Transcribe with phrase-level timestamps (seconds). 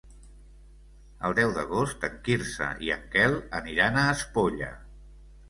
[1.29, 4.73] El deu d'agost en Quirze i en Quel aniran a Espolla.